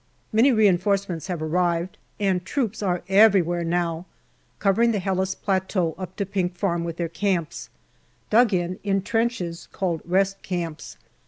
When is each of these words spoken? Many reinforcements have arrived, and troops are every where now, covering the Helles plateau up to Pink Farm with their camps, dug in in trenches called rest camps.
Many 0.33 0.51
reinforcements 0.51 1.27
have 1.27 1.43
arrived, 1.43 1.95
and 2.19 2.43
troops 2.43 2.81
are 2.81 3.03
every 3.07 3.43
where 3.43 3.63
now, 3.63 4.07
covering 4.57 4.93
the 4.93 4.99
Helles 4.99 5.35
plateau 5.35 5.93
up 5.95 6.15
to 6.15 6.25
Pink 6.25 6.55
Farm 6.55 6.83
with 6.83 6.97
their 6.97 7.07
camps, 7.07 7.69
dug 8.31 8.51
in 8.51 8.79
in 8.83 9.03
trenches 9.03 9.67
called 9.71 10.01
rest 10.03 10.41
camps. 10.41 10.97